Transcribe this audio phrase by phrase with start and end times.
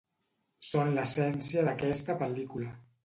[0.67, 2.73] Són l'essència d'aquesta pel·lícula.